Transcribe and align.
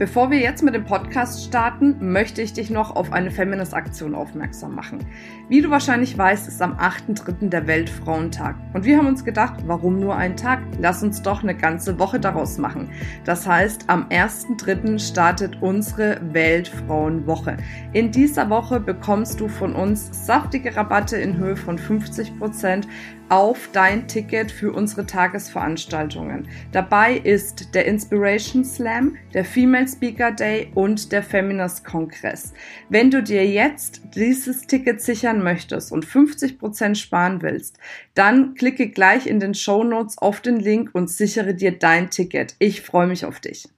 Bevor 0.00 0.30
wir 0.30 0.38
jetzt 0.38 0.62
mit 0.62 0.74
dem 0.74 0.86
Podcast 0.86 1.44
starten, 1.44 2.10
möchte 2.10 2.40
ich 2.40 2.54
dich 2.54 2.70
noch 2.70 2.96
auf 2.96 3.12
eine 3.12 3.30
Feminist-Aktion 3.30 4.14
aufmerksam 4.14 4.74
machen. 4.74 5.04
Wie 5.50 5.60
du 5.60 5.68
wahrscheinlich 5.68 6.16
weißt, 6.16 6.48
ist 6.48 6.62
am 6.62 6.78
8.3. 6.78 7.50
der 7.50 7.66
Weltfrauentag. 7.66 8.56
Und 8.72 8.86
wir 8.86 8.96
haben 8.96 9.08
uns 9.08 9.26
gedacht, 9.26 9.60
warum 9.66 10.00
nur 10.00 10.16
einen 10.16 10.36
Tag? 10.36 10.62
Lass 10.78 11.02
uns 11.02 11.20
doch 11.20 11.42
eine 11.42 11.54
ganze 11.54 11.98
Woche 11.98 12.18
daraus 12.18 12.56
machen. 12.56 12.88
Das 13.26 13.46
heißt, 13.46 13.90
am 13.90 14.08
1.3. 14.08 14.98
startet 14.98 15.60
unsere 15.60 16.18
Weltfrauenwoche. 16.32 17.58
In 17.92 18.10
dieser 18.10 18.48
Woche 18.48 18.80
bekommst 18.80 19.38
du 19.38 19.48
von 19.48 19.74
uns 19.74 20.08
saftige 20.24 20.74
Rabatte 20.74 21.18
in 21.18 21.36
Höhe 21.36 21.56
von 21.56 21.76
50 21.76 22.38
Prozent 22.38 22.88
auf 23.30 23.68
dein 23.72 24.08
Ticket 24.08 24.50
für 24.50 24.72
unsere 24.72 25.06
Tagesveranstaltungen. 25.06 26.48
Dabei 26.72 27.16
ist 27.16 27.74
der 27.74 27.86
Inspiration 27.86 28.64
Slam, 28.64 29.16
der 29.32 29.44
Female 29.44 29.86
Speaker 29.92 30.32
Day 30.32 30.70
und 30.74 31.12
der 31.12 31.22
Feminist 31.22 31.84
Kongress. 31.84 32.52
Wenn 32.88 33.10
du 33.10 33.22
dir 33.22 33.46
jetzt 33.46 34.00
dieses 34.14 34.66
Ticket 34.66 35.00
sichern 35.00 35.42
möchtest 35.42 35.92
und 35.92 36.04
50 36.04 36.58
Prozent 36.58 36.98
sparen 36.98 37.42
willst, 37.42 37.78
dann 38.14 38.54
klicke 38.54 38.88
gleich 38.88 39.26
in 39.26 39.40
den 39.40 39.54
Show 39.54 39.84
Notes 39.84 40.18
auf 40.18 40.40
den 40.40 40.60
Link 40.60 40.90
und 40.92 41.10
sichere 41.10 41.54
dir 41.54 41.78
dein 41.78 42.10
Ticket. 42.10 42.54
Ich 42.58 42.82
freue 42.82 43.06
mich 43.06 43.24
auf 43.24 43.40
dich. 43.40 43.68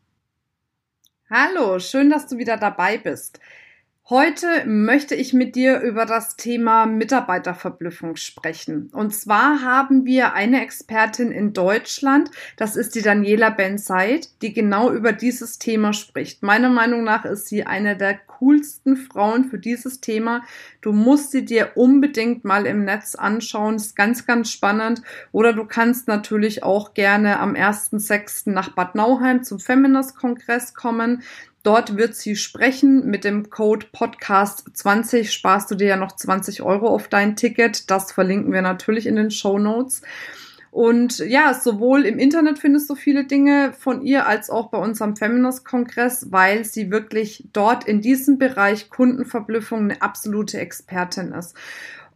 Hallo, 1.30 1.78
schön, 1.78 2.10
dass 2.10 2.26
du 2.26 2.36
wieder 2.36 2.56
dabei 2.58 2.98
bist. 2.98 3.40
Heute 4.10 4.66
möchte 4.66 5.14
ich 5.14 5.32
mit 5.32 5.54
dir 5.54 5.80
über 5.80 6.06
das 6.06 6.34
Thema 6.34 6.86
Mitarbeiterverblüffung 6.86 8.16
sprechen. 8.16 8.90
Und 8.92 9.14
zwar 9.14 9.62
haben 9.62 10.04
wir 10.04 10.34
eine 10.34 10.60
Expertin 10.60 11.30
in 11.30 11.52
Deutschland, 11.52 12.28
das 12.56 12.74
ist 12.74 12.96
die 12.96 13.02
Daniela 13.02 13.50
Ben-Said, 13.50 14.42
die 14.42 14.52
genau 14.52 14.90
über 14.90 15.12
dieses 15.12 15.60
Thema 15.60 15.92
spricht. 15.92 16.42
Meiner 16.42 16.68
Meinung 16.68 17.04
nach 17.04 17.24
ist 17.24 17.46
sie 17.46 17.64
eine 17.64 17.96
der 17.96 18.18
coolsten 18.42 18.96
Frauen 18.96 19.44
für 19.44 19.58
dieses 19.58 20.00
Thema. 20.00 20.42
Du 20.80 20.92
musst 20.92 21.30
sie 21.30 21.44
dir 21.44 21.76
unbedingt 21.76 22.44
mal 22.44 22.66
im 22.66 22.84
Netz 22.84 23.14
anschauen, 23.14 23.76
ist 23.76 23.94
ganz, 23.94 24.26
ganz 24.26 24.50
spannend. 24.50 25.02
Oder 25.30 25.52
du 25.52 25.64
kannst 25.64 26.08
natürlich 26.08 26.64
auch 26.64 26.94
gerne 26.94 27.38
am 27.38 27.54
1.6. 27.54 28.50
nach 28.50 28.70
Bad 28.70 28.96
Nauheim 28.96 29.44
zum 29.44 29.60
Feminist-Kongress 29.60 30.74
kommen. 30.74 31.22
Dort 31.62 31.96
wird 31.96 32.16
sie 32.16 32.34
sprechen. 32.36 33.06
Mit 33.06 33.24
dem 33.24 33.50
Code 33.50 33.86
Podcast 33.92 34.64
20 34.72 35.32
sparst 35.32 35.70
du 35.70 35.74
dir 35.76 35.88
ja 35.88 35.96
noch 35.96 36.16
20 36.16 36.62
Euro 36.62 36.88
auf 36.88 37.08
dein 37.08 37.36
Ticket. 37.36 37.90
Das 37.90 38.12
verlinken 38.12 38.52
wir 38.52 38.62
natürlich 38.62 39.06
in 39.06 39.16
den 39.16 39.30
Show 39.30 39.58
Notes. 39.58 40.02
Und 40.72 41.18
ja, 41.18 41.52
sowohl 41.52 42.06
im 42.06 42.18
Internet 42.18 42.58
findest 42.58 42.88
du 42.88 42.94
viele 42.94 43.26
Dinge 43.26 43.74
von 43.78 44.02
ihr 44.02 44.26
als 44.26 44.48
auch 44.48 44.70
bei 44.70 44.78
unserem 44.78 45.16
Feminist-Kongress, 45.16 46.28
weil 46.30 46.64
sie 46.64 46.90
wirklich 46.90 47.44
dort 47.52 47.84
in 47.84 48.00
diesem 48.00 48.38
Bereich 48.38 48.88
Kundenverblüffung 48.88 49.80
eine 49.80 50.00
absolute 50.00 50.58
Expertin 50.58 51.32
ist. 51.32 51.54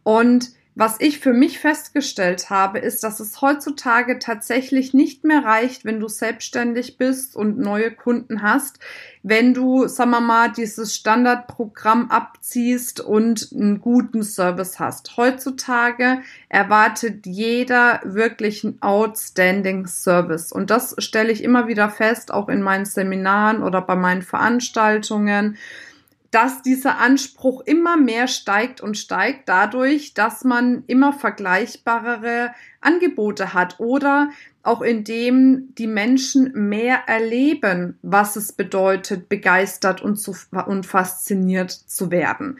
Und 0.01 0.56
was 0.79 0.97
ich 0.99 1.17
für 1.17 1.33
mich 1.33 1.57
festgestellt 1.57 2.51
habe, 2.51 2.77
ist, 2.77 3.03
dass 3.03 3.19
es 3.19 3.41
heutzutage 3.41 4.19
tatsächlich 4.19 4.93
nicht 4.93 5.23
mehr 5.23 5.43
reicht, 5.43 5.85
wenn 5.85 5.99
du 5.99 6.07
selbstständig 6.07 6.99
bist 6.99 7.35
und 7.35 7.57
neue 7.57 7.89
Kunden 7.89 8.43
hast, 8.43 8.77
wenn 9.23 9.55
du, 9.55 9.87
sagen 9.87 10.11
wir 10.11 10.21
mal, 10.21 10.51
dieses 10.51 10.95
Standardprogramm 10.95 12.11
abziehst 12.11 12.99
und 12.99 13.49
einen 13.55 13.81
guten 13.81 14.21
Service 14.21 14.79
hast. 14.79 15.17
Heutzutage 15.17 16.19
erwartet 16.47 17.25
jeder 17.25 17.99
wirklich 18.03 18.63
einen 18.63 18.79
outstanding 18.79 19.87
Service. 19.87 20.51
Und 20.51 20.69
das 20.69 20.93
stelle 20.99 21.31
ich 21.31 21.43
immer 21.43 21.67
wieder 21.67 21.89
fest, 21.89 22.31
auch 22.31 22.49
in 22.49 22.61
meinen 22.61 22.85
Seminaren 22.85 23.63
oder 23.63 23.81
bei 23.81 23.95
meinen 23.95 24.21
Veranstaltungen 24.21 25.57
dass 26.31 26.61
dieser 26.61 26.97
Anspruch 26.99 27.61
immer 27.61 27.97
mehr 27.97 28.27
steigt 28.27 28.81
und 28.81 28.97
steigt 28.97 29.47
dadurch, 29.47 30.13
dass 30.13 30.43
man 30.43 30.83
immer 30.87 31.13
vergleichbarere 31.13 32.51
Angebote 32.81 33.53
hat 33.53 33.79
oder 33.79 34.29
auch 34.63 34.81
indem 34.81 35.73
die 35.75 35.87
Menschen 35.87 36.51
mehr 36.53 37.07
erleben, 37.07 37.97
was 38.01 38.35
es 38.35 38.51
bedeutet, 38.51 39.29
begeistert 39.29 40.01
und, 40.01 40.17
zu, 40.17 40.35
und 40.65 40.85
fasziniert 40.85 41.71
zu 41.71 42.11
werden. 42.11 42.59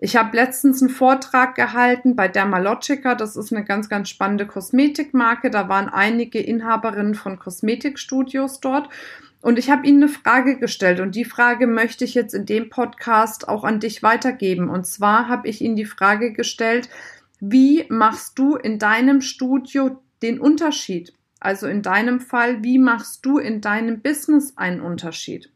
Ich 0.00 0.14
habe 0.16 0.36
letztens 0.36 0.80
einen 0.80 0.90
Vortrag 0.90 1.56
gehalten 1.56 2.14
bei 2.14 2.28
Dermalogica. 2.28 3.16
Das 3.16 3.34
ist 3.34 3.52
eine 3.52 3.64
ganz, 3.64 3.88
ganz 3.88 4.08
spannende 4.08 4.46
Kosmetikmarke. 4.46 5.50
Da 5.50 5.68
waren 5.68 5.88
einige 5.88 6.38
Inhaberinnen 6.38 7.16
von 7.16 7.38
Kosmetikstudios 7.40 8.60
dort. 8.60 8.88
Und 9.40 9.58
ich 9.58 9.70
habe 9.70 9.86
Ihnen 9.86 10.02
eine 10.02 10.12
Frage 10.12 10.58
gestellt 10.58 11.00
und 11.00 11.14
die 11.14 11.24
Frage 11.24 11.66
möchte 11.66 12.04
ich 12.04 12.14
jetzt 12.14 12.34
in 12.34 12.44
dem 12.44 12.70
Podcast 12.70 13.48
auch 13.48 13.64
an 13.64 13.80
dich 13.80 14.02
weitergeben. 14.02 14.68
Und 14.68 14.86
zwar 14.86 15.28
habe 15.28 15.48
ich 15.48 15.60
Ihnen 15.60 15.76
die 15.76 15.84
Frage 15.84 16.32
gestellt, 16.32 16.88
wie 17.40 17.86
machst 17.88 18.38
du 18.38 18.56
in 18.56 18.78
deinem 18.78 19.20
Studio 19.20 20.02
den 20.22 20.40
Unterschied? 20.40 21.12
Also 21.40 21.68
in 21.68 21.82
deinem 21.82 22.18
Fall, 22.20 22.64
wie 22.64 22.78
machst 22.78 23.24
du 23.24 23.38
in 23.38 23.60
deinem 23.60 24.00
Business 24.00 24.54
einen 24.56 24.80
Unterschied? 24.80 25.52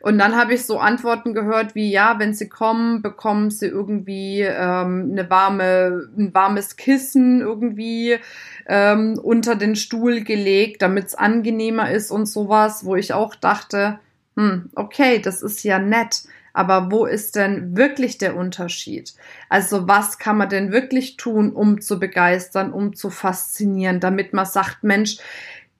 Und 0.00 0.18
dann 0.18 0.36
habe 0.36 0.54
ich 0.54 0.64
so 0.64 0.78
Antworten 0.78 1.34
gehört 1.34 1.74
wie, 1.74 1.90
ja, 1.90 2.18
wenn 2.18 2.34
sie 2.34 2.48
kommen, 2.48 3.02
bekommen 3.02 3.50
sie 3.50 3.66
irgendwie 3.66 4.42
ähm, 4.42 5.08
eine 5.12 5.28
warme, 5.30 6.08
ein 6.16 6.32
warmes 6.34 6.76
Kissen 6.76 7.40
irgendwie 7.40 8.18
ähm, 8.66 9.18
unter 9.22 9.56
den 9.56 9.76
Stuhl 9.76 10.22
gelegt, 10.22 10.82
damit 10.82 11.06
es 11.06 11.14
angenehmer 11.14 11.90
ist 11.90 12.10
und 12.10 12.26
sowas, 12.26 12.84
wo 12.84 12.96
ich 12.96 13.14
auch 13.14 13.34
dachte, 13.34 13.98
hm, 14.36 14.70
okay, 14.74 15.18
das 15.18 15.42
ist 15.42 15.62
ja 15.64 15.78
nett. 15.78 16.22
Aber 16.52 16.90
wo 16.90 17.04
ist 17.04 17.36
denn 17.36 17.76
wirklich 17.76 18.16
der 18.16 18.34
Unterschied? 18.34 19.12
Also 19.50 19.88
was 19.88 20.18
kann 20.18 20.38
man 20.38 20.48
denn 20.48 20.72
wirklich 20.72 21.18
tun, 21.18 21.52
um 21.52 21.82
zu 21.82 22.00
begeistern, 22.00 22.72
um 22.72 22.96
zu 22.96 23.10
faszinieren, 23.10 24.00
damit 24.00 24.32
man 24.32 24.46
sagt, 24.46 24.82
Mensch, 24.82 25.18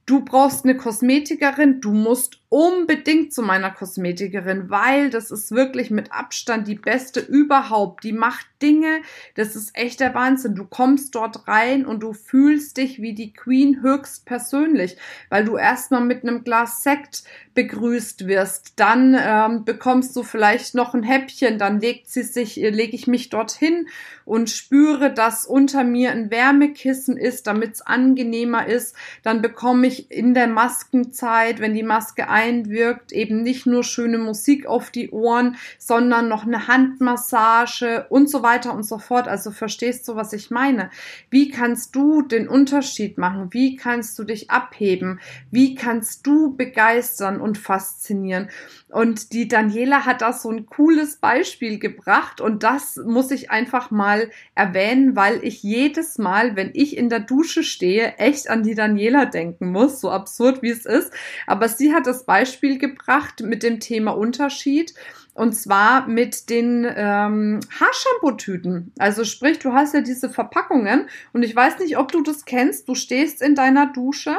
du 0.04 0.24
brauchst 0.24 0.64
eine 0.64 0.76
Kosmetikerin, 0.76 1.80
du 1.80 1.92
musst 1.92 2.40
unbedingt 2.48 3.32
zu 3.32 3.42
meiner 3.42 3.70
Kosmetikerin, 3.70 4.70
weil 4.70 5.10
das 5.10 5.30
ist 5.30 5.50
wirklich 5.52 5.90
mit 5.90 6.12
Abstand 6.12 6.68
die 6.68 6.76
beste 6.76 7.20
überhaupt. 7.20 8.04
Die 8.04 8.12
macht 8.12 8.46
Dinge, 8.62 9.02
das 9.34 9.56
ist 9.56 9.76
echt 9.76 10.00
der 10.00 10.14
Wahnsinn. 10.14 10.54
Du 10.54 10.64
kommst 10.64 11.14
dort 11.14 11.46
rein 11.48 11.84
und 11.84 12.02
du 12.02 12.12
fühlst 12.12 12.76
dich 12.76 13.02
wie 13.02 13.14
die 13.14 13.32
Queen 13.32 13.82
höchst 13.82 14.24
persönlich, 14.24 14.96
weil 15.28 15.44
du 15.44 15.56
erstmal 15.56 16.02
mit 16.02 16.22
einem 16.22 16.44
Glas 16.44 16.82
Sekt 16.82 17.24
begrüßt 17.54 18.26
wirst. 18.26 18.74
Dann 18.76 19.16
ähm, 19.18 19.64
bekommst 19.64 20.14
du 20.14 20.22
vielleicht 20.22 20.74
noch 20.74 20.94
ein 20.94 21.02
Häppchen, 21.02 21.58
dann 21.58 21.80
legt 21.80 22.08
sie 22.08 22.22
sich, 22.22 22.62
äh, 22.62 22.70
lege 22.70 22.94
ich 22.94 23.06
mich 23.06 23.30
dorthin 23.30 23.88
und 24.24 24.50
spüre, 24.50 25.12
dass 25.12 25.46
unter 25.46 25.82
mir 25.82 26.12
ein 26.12 26.30
Wärmekissen 26.30 27.16
ist, 27.16 27.46
damit 27.46 27.74
es 27.74 27.82
angenehmer 27.82 28.66
ist. 28.66 28.94
Dann 29.22 29.42
bekomme 29.42 29.86
ich 29.86 30.10
in 30.10 30.34
der 30.34 30.46
Maskenzeit, 30.48 31.60
wenn 31.60 31.74
die 31.74 31.82
Maske 31.82 32.28
einwirkt, 32.36 33.12
eben 33.12 33.42
nicht 33.42 33.64
nur 33.66 33.82
schöne 33.82 34.18
Musik 34.18 34.66
auf 34.66 34.90
die 34.90 35.10
Ohren, 35.10 35.56
sondern 35.78 36.28
noch 36.28 36.44
eine 36.44 36.68
Handmassage 36.68 38.04
und 38.10 38.28
so 38.28 38.42
weiter 38.42 38.74
und 38.74 38.82
so 38.82 38.98
fort. 38.98 39.26
Also 39.26 39.50
verstehst 39.50 40.06
du, 40.06 40.16
was 40.16 40.34
ich 40.34 40.50
meine? 40.50 40.90
Wie 41.30 41.48
kannst 41.48 41.96
du 41.96 42.20
den 42.20 42.46
Unterschied 42.46 43.16
machen? 43.16 43.48
Wie 43.52 43.76
kannst 43.76 44.18
du 44.18 44.24
dich 44.24 44.50
abheben? 44.50 45.18
Wie 45.50 45.74
kannst 45.74 46.26
du 46.26 46.54
begeistern 46.54 47.40
und 47.40 47.56
faszinieren? 47.56 48.50
Und 48.88 49.32
die 49.32 49.48
Daniela 49.48 50.06
hat 50.06 50.22
da 50.22 50.32
so 50.32 50.48
ein 50.48 50.66
cooles 50.66 51.16
Beispiel 51.16 51.80
gebracht 51.80 52.40
und 52.40 52.62
das 52.62 52.96
muss 52.96 53.32
ich 53.32 53.50
einfach 53.50 53.90
mal 53.90 54.30
erwähnen, 54.54 55.16
weil 55.16 55.42
ich 55.42 55.64
jedes 55.64 56.18
Mal, 56.18 56.54
wenn 56.54 56.70
ich 56.72 56.96
in 56.96 57.08
der 57.08 57.18
Dusche 57.18 57.64
stehe, 57.64 58.14
echt 58.18 58.48
an 58.48 58.62
die 58.62 58.76
Daniela 58.76 59.26
denken 59.26 59.72
muss, 59.72 60.00
so 60.00 60.10
absurd 60.10 60.62
wie 60.62 60.70
es 60.70 60.86
ist. 60.86 61.12
Aber 61.48 61.68
sie 61.68 61.92
hat 61.92 62.06
das 62.06 62.26
Beispiel 62.26 62.78
gebracht 62.78 63.40
mit 63.40 63.64
dem 63.64 63.80
Thema 63.80 64.12
Unterschied. 64.12 64.94
Und 65.34 65.52
zwar 65.52 66.08
mit 66.08 66.48
den 66.48 66.86
ähm, 66.88 67.60
Haarshampoo-Tüten. 67.78 68.92
Also 68.98 69.24
sprich, 69.24 69.58
du 69.58 69.74
hast 69.74 69.92
ja 69.92 70.00
diese 70.00 70.30
Verpackungen 70.30 71.10
und 71.34 71.42
ich 71.42 71.54
weiß 71.54 71.78
nicht, 71.80 71.98
ob 71.98 72.10
du 72.10 72.22
das 72.22 72.46
kennst. 72.46 72.88
Du 72.88 72.94
stehst 72.94 73.42
in 73.42 73.54
deiner 73.54 73.92
Dusche, 73.92 74.36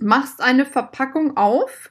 machst 0.00 0.40
eine 0.40 0.66
Verpackung 0.66 1.36
auf, 1.36 1.90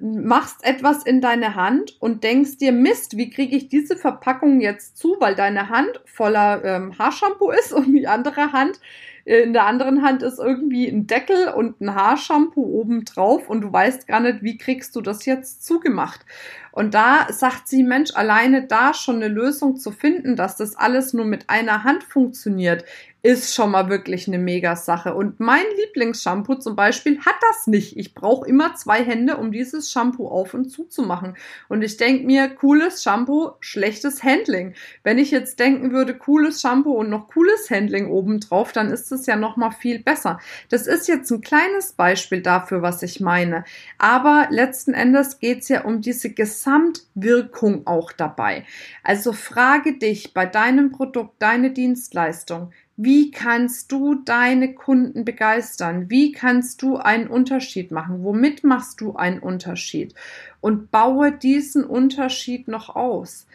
machst 0.00 0.64
etwas 0.64 1.04
in 1.04 1.20
deine 1.20 1.54
Hand 1.54 1.96
und 2.00 2.24
denkst 2.24 2.58
dir, 2.58 2.72
Mist, 2.72 3.16
wie 3.16 3.30
kriege 3.30 3.56
ich 3.56 3.68
diese 3.68 3.96
Verpackung 3.96 4.60
jetzt 4.60 4.96
zu, 4.96 5.16
weil 5.18 5.34
deine 5.34 5.68
Hand 5.70 6.00
voller 6.04 6.64
ähm, 6.64 6.98
Haarshampoo 6.98 7.50
ist 7.50 7.72
und 7.72 7.92
die 7.92 8.06
andere 8.06 8.52
Hand 8.52 8.78
in 9.24 9.52
der 9.52 9.66
anderen 9.66 10.02
Hand 10.02 10.22
ist 10.22 10.40
irgendwie 10.40 10.88
ein 10.88 11.06
Deckel 11.06 11.48
und 11.48 11.80
ein 11.80 11.94
Haarshampoo 11.94 12.80
oben 12.80 13.04
drauf 13.04 13.48
und 13.48 13.60
du 13.60 13.72
weißt 13.72 14.08
gar 14.08 14.18
nicht, 14.18 14.42
wie 14.42 14.58
kriegst 14.58 14.96
du 14.96 15.00
das 15.00 15.26
jetzt 15.26 15.64
zugemacht. 15.64 16.26
Und 16.72 16.94
da 16.94 17.28
sagt 17.30 17.68
sie, 17.68 17.84
Mensch, 17.84 18.10
alleine 18.14 18.66
da 18.66 18.94
schon 18.94 19.16
eine 19.16 19.28
Lösung 19.28 19.76
zu 19.76 19.92
finden, 19.92 20.34
dass 20.34 20.56
das 20.56 20.74
alles 20.74 21.12
nur 21.12 21.24
mit 21.24 21.50
einer 21.50 21.84
Hand 21.84 22.02
funktioniert, 22.02 22.84
ist 23.24 23.54
schon 23.54 23.70
mal 23.70 23.88
wirklich 23.88 24.26
eine 24.26 24.38
Mega-Sache. 24.38 25.14
Und 25.14 25.38
mein 25.38 25.64
Lieblingsshampoo 25.78 26.56
zum 26.56 26.74
Beispiel 26.74 27.20
hat 27.20 27.36
das 27.40 27.68
nicht. 27.68 27.96
Ich 27.96 28.14
brauche 28.14 28.48
immer 28.48 28.74
zwei 28.74 29.04
Hände, 29.04 29.36
um 29.36 29.52
dieses 29.52 29.92
Shampoo 29.92 30.26
auf 30.26 30.54
und 30.54 30.70
zu 30.70 30.84
zu 30.84 31.02
machen. 31.02 31.36
Und 31.68 31.82
ich 31.82 31.96
denke 31.96 32.26
mir, 32.26 32.48
cooles 32.48 33.04
Shampoo, 33.04 33.52
schlechtes 33.60 34.24
Handling. 34.24 34.74
Wenn 35.04 35.18
ich 35.18 35.30
jetzt 35.30 35.60
denken 35.60 35.92
würde, 35.92 36.14
cooles 36.14 36.60
Shampoo 36.60 36.94
und 36.94 37.10
noch 37.10 37.28
cooles 37.28 37.70
Handling 37.70 38.10
obendrauf, 38.10 38.72
dann 38.72 38.90
ist 38.90 39.12
es 39.12 39.26
ja 39.26 39.36
noch 39.36 39.56
mal 39.56 39.70
viel 39.70 40.00
besser. 40.00 40.40
Das 40.68 40.88
ist 40.88 41.06
jetzt 41.06 41.30
ein 41.30 41.42
kleines 41.42 41.92
Beispiel 41.92 42.42
dafür, 42.42 42.82
was 42.82 43.04
ich 43.04 43.20
meine. 43.20 43.64
Aber 43.98 44.48
letzten 44.50 44.94
Endes 44.94 45.38
geht 45.38 45.60
es 45.60 45.68
ja 45.68 45.84
um 45.84 46.00
diese 46.00 46.30
Gesamtwirkung 46.30 47.86
auch 47.86 48.10
dabei. 48.10 48.64
Also 49.04 49.32
frage 49.32 49.96
dich 49.96 50.34
bei 50.34 50.44
deinem 50.44 50.90
Produkt, 50.90 51.40
deine 51.40 51.70
Dienstleistung, 51.70 52.72
wie 53.04 53.30
kannst 53.30 53.90
du 53.90 54.14
deine 54.14 54.74
Kunden 54.74 55.24
begeistern? 55.24 56.08
Wie 56.08 56.32
kannst 56.32 56.82
du 56.82 56.96
einen 56.96 57.26
Unterschied 57.26 57.90
machen? 57.90 58.22
Womit 58.22 58.64
machst 58.64 59.00
du 59.00 59.16
einen 59.16 59.40
Unterschied? 59.40 60.14
Und 60.60 60.90
baue 60.90 61.32
diesen 61.32 61.84
Unterschied 61.84 62.68
noch 62.68 62.94
aus 62.94 63.46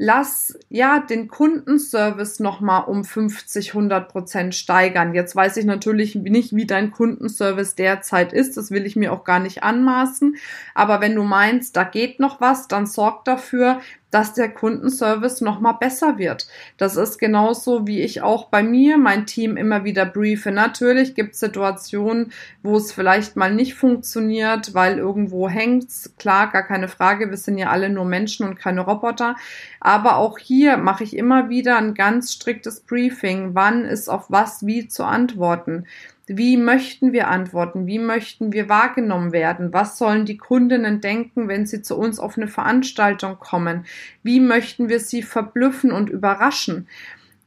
lass 0.00 0.56
ja 0.68 1.00
den 1.00 1.26
Kundenservice 1.26 2.38
nochmal 2.38 2.84
um 2.84 3.02
50, 3.02 3.70
100 3.70 4.08
Prozent 4.08 4.54
steigern. 4.54 5.12
Jetzt 5.12 5.34
weiß 5.34 5.56
ich 5.56 5.64
natürlich 5.64 6.14
nicht, 6.14 6.54
wie 6.54 6.66
dein 6.66 6.92
Kundenservice 6.92 7.74
derzeit 7.74 8.32
ist. 8.32 8.56
Das 8.56 8.70
will 8.70 8.86
ich 8.86 8.94
mir 8.94 9.12
auch 9.12 9.24
gar 9.24 9.40
nicht 9.40 9.64
anmaßen. 9.64 10.36
Aber 10.72 11.00
wenn 11.00 11.16
du 11.16 11.24
meinst, 11.24 11.76
da 11.76 11.82
geht 11.82 12.20
noch 12.20 12.40
was, 12.40 12.68
dann 12.68 12.86
sorg 12.86 13.24
dafür, 13.24 13.80
dass 14.10 14.34
der 14.34 14.48
Kundenservice 14.48 15.40
nochmal 15.40 15.74
besser 15.78 16.18
wird. 16.18 16.48
Das 16.76 16.96
ist 16.96 17.18
genauso, 17.18 17.86
wie 17.86 18.00
ich 18.00 18.22
auch 18.22 18.46
bei 18.46 18.62
mir 18.62 18.96
mein 18.98 19.26
Team 19.26 19.56
immer 19.56 19.84
wieder 19.84 20.06
briefe. 20.06 20.50
Natürlich 20.50 21.14
gibt 21.14 21.34
es 21.34 21.40
Situationen, 21.40 22.32
wo 22.62 22.76
es 22.76 22.92
vielleicht 22.92 23.36
mal 23.36 23.52
nicht 23.54 23.74
funktioniert, 23.74 24.74
weil 24.74 24.98
irgendwo 24.98 25.48
hängt's. 25.48 26.14
Klar, 26.18 26.50
gar 26.50 26.62
keine 26.62 26.88
Frage. 26.88 27.30
Wir 27.30 27.36
sind 27.36 27.58
ja 27.58 27.68
alle 27.70 27.90
nur 27.90 28.04
Menschen 28.04 28.46
und 28.46 28.58
keine 28.58 28.80
Roboter. 28.80 29.36
Aber 29.80 30.16
auch 30.16 30.38
hier 30.38 30.76
mache 30.76 31.04
ich 31.04 31.16
immer 31.16 31.48
wieder 31.48 31.76
ein 31.76 31.94
ganz 31.94 32.32
striktes 32.32 32.80
Briefing. 32.80 33.54
Wann 33.54 33.84
ist 33.84 34.08
auf 34.08 34.30
was 34.30 34.64
wie 34.64 34.88
zu 34.88 35.04
antworten? 35.04 35.86
Wie 36.28 36.56
möchten 36.56 37.12
wir 37.12 37.28
antworten? 37.28 37.86
Wie 37.86 37.98
möchten 37.98 38.52
wir 38.52 38.68
wahrgenommen 38.68 39.32
werden? 39.32 39.72
Was 39.72 39.96
sollen 39.96 40.26
die 40.26 40.36
Kundinnen 40.36 41.00
denken, 41.00 41.48
wenn 41.48 41.66
sie 41.66 41.80
zu 41.80 41.96
uns 41.96 42.18
auf 42.18 42.36
eine 42.36 42.48
Veranstaltung 42.48 43.38
kommen? 43.38 43.86
Wie 44.22 44.38
möchten 44.38 44.88
wir 44.88 45.00
sie 45.00 45.22
verblüffen 45.22 45.90
und 45.90 46.10
überraschen? 46.10 46.86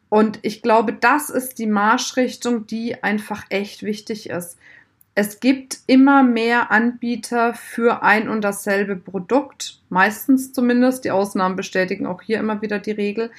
Und 0.10 0.40
ich 0.42 0.62
glaube, 0.62 0.94
das 0.94 1.30
ist 1.30 1.60
die 1.60 1.68
Marschrichtung, 1.68 2.68
die 2.68 3.02
einfach 3.04 3.46
echt 3.50 3.84
wichtig 3.84 4.30
ist. 4.30 4.58
Es 5.14 5.40
gibt 5.40 5.80
immer 5.88 6.24
mehr 6.24 6.72
Anbieter 6.72 7.54
für 7.54 8.02
ein 8.02 8.30
und 8.30 8.42
dasselbe 8.42 8.96
Produkt, 8.96 9.80
meistens 9.90 10.54
zumindest. 10.54 11.06
Die 11.06 11.12
Ausnahmen 11.12 11.56
bestätigen 11.56 12.08
auch 12.08 12.22
hier 12.22 12.40
immer 12.40 12.62
wieder 12.62 12.80
die 12.80 12.92
Regel. 12.92 13.30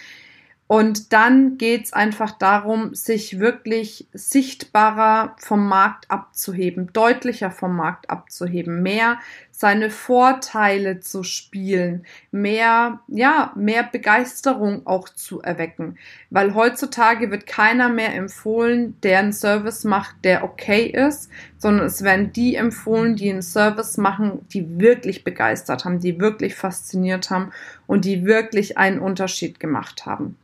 Und 0.73 1.13
dann 1.13 1.59
geht 1.59 1.85
es 1.85 1.93
einfach 1.93 2.33
darum, 2.33 2.95
sich 2.95 3.39
wirklich 3.39 4.09
sichtbarer 4.15 5.37
vom 5.39 5.69
Markt 5.69 6.11
abzuheben, 6.11 6.95
deutlicher 6.95 7.51
vom 7.51 7.77
Markt 7.77 8.09
abzuheben, 8.09 8.83
mehr 8.83 9.19
seine 9.51 9.91
Vorteile 9.91 11.01
zu 11.01 11.25
spielen, 11.25 12.07
mehr, 12.31 13.01
ja, 13.09 13.53
mehr 13.55 13.83
Begeisterung 13.83 14.87
auch 14.87 15.11
zu 15.11 15.43
erwecken. 15.43 15.99
Weil 16.31 16.55
heutzutage 16.55 17.31
wird 17.31 17.47
keiner 17.47 17.91
mehr 17.91 18.15
empfohlen, 18.15 18.99
der 19.03 19.19
einen 19.19 19.35
Service 19.35 19.85
macht, 19.85 20.25
der 20.25 20.43
okay 20.43 20.87
ist, 20.87 21.29
sondern 21.59 21.85
es 21.85 22.03
werden 22.03 22.33
die 22.33 22.55
empfohlen, 22.55 23.15
die 23.15 23.31
einen 23.31 23.43
Service 23.43 23.99
machen, 23.99 24.47
die 24.49 24.81
wirklich 24.81 25.23
begeistert 25.23 25.85
haben, 25.85 26.01
die 26.01 26.19
wirklich 26.19 26.55
fasziniert 26.55 27.29
haben 27.29 27.53
und 27.87 28.07
die 28.07 28.25
wirklich 28.25 28.79
einen 28.79 29.01
Unterschied 29.01 29.61
gemacht 29.61 30.07
haben. 30.07 30.39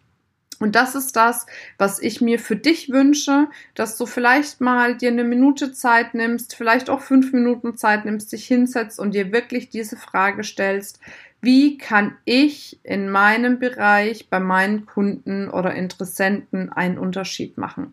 Und 0.61 0.75
das 0.75 0.95
ist 0.95 1.15
das, 1.15 1.47
was 1.77 2.01
ich 2.01 2.21
mir 2.21 2.39
für 2.39 2.57
dich 2.57 2.91
wünsche, 2.91 3.49
dass 3.75 3.97
du 3.97 4.07
vielleicht 4.07 4.61
mal 4.61 4.97
dir 4.97 5.11
eine 5.11 5.25
Minute 5.25 5.73
Zeit 5.73 6.15
nimmst, 6.15 6.57
vielleicht 6.57 6.91
auch 6.91 7.01
fünf 7.01 7.33
Minuten 7.33 7.77
Zeit 7.77 8.05
nimmst, 8.05 8.33
dich 8.33 8.47
hinsetzt 8.47 8.99
und 8.99 9.15
dir 9.15 9.33
wirklich 9.33 9.71
diese 9.71 9.97
Frage 9.97 10.43
stellst, 10.43 11.01
wie 11.41 11.79
kann 11.79 12.17
ich 12.25 12.81
in 12.83 13.09
meinem 13.11 13.61
Bereich 13.61 14.29
bei 14.29 14.41
meinen 14.41 14.87
Kunden 14.87 15.49
oder 15.49 15.75
Interessenten 15.75 16.73
einen 16.73 16.99
Unterschied 16.99 17.57
machen? 17.59 17.93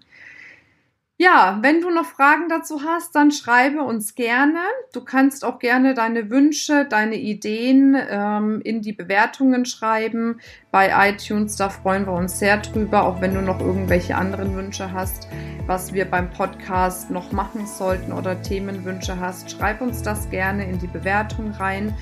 Ja, 1.17 1.59
wenn 1.61 1.79
du 1.79 1.89
noch 1.91 2.03
Fragen 2.03 2.49
dazu 2.49 2.81
hast, 2.83 3.15
dann 3.15 3.31
schreibe 3.31 3.81
uns 3.83 4.15
gerne. 4.15 4.59
Du 4.91 5.01
kannst 5.01 5.45
auch 5.45 5.59
gerne 5.59 5.93
deine 5.93 6.29
Wünsche, 6.29 6.85
deine 6.89 7.15
Ideen 7.15 7.95
ähm, 8.09 8.59
in 8.65 8.81
die 8.81 8.91
Bewertungen 8.91 9.65
schreiben 9.65 10.41
bei 10.71 10.91
iTunes. 11.09 11.55
Da 11.55 11.69
freuen 11.69 12.05
wir 12.05 12.11
uns 12.11 12.37
sehr 12.37 12.57
drüber, 12.57 13.03
auch 13.03 13.21
wenn 13.21 13.33
du 13.33 13.41
noch 13.41 13.61
irgendwelche 13.61 14.17
anderen 14.17 14.57
Wünsche 14.57 14.91
hast, 14.91 15.29
was 15.67 15.93
wir 15.93 16.03
beim 16.03 16.29
Podcast 16.31 17.09
noch 17.09 17.31
machen 17.31 17.65
sollten 17.65 18.11
oder 18.11 18.41
Themenwünsche 18.41 19.17
hast. 19.17 19.49
Schreib 19.49 19.79
uns 19.79 20.01
das 20.01 20.29
gerne 20.29 20.69
in 20.69 20.79
die 20.79 20.87
Bewertung 20.87 21.51
rein 21.51 21.95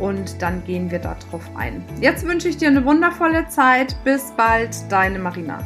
und 0.00 0.42
dann 0.42 0.64
gehen 0.64 0.90
wir 0.90 0.98
darauf 0.98 1.48
ein. 1.56 1.84
Jetzt 2.00 2.26
wünsche 2.26 2.48
ich 2.48 2.56
dir 2.56 2.68
eine 2.68 2.84
wundervolle 2.84 3.46
Zeit. 3.46 3.94
Bis 4.02 4.32
bald, 4.32 4.74
deine 4.90 5.20
Marina. 5.20 5.64